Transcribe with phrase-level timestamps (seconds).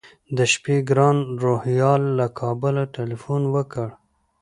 [0.37, 3.87] د شپې ګران روهیال له کابله تیلفون وکړ.